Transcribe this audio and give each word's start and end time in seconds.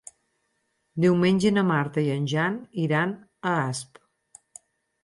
Diumenge 1.05 1.51
na 1.57 1.65
Marta 1.73 2.05
i 2.09 2.09
en 2.15 2.27
Jan 2.35 2.59
iran 2.87 3.17
a 3.53 3.57
Asp. 3.69 4.03